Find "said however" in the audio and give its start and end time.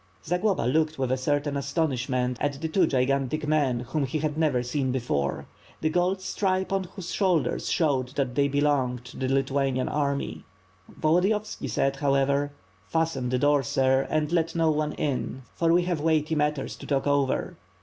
11.69-12.51